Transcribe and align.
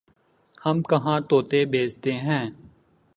ہم 0.65 0.81
کہاں 0.89 1.19
طوطے 1.29 1.63
بیچتے 1.71 2.11
ہیں 2.25 2.45